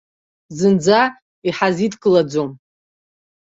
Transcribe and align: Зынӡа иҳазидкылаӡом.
Зынӡа 0.57 1.01
иҳазидкылаӡом. 1.47 2.51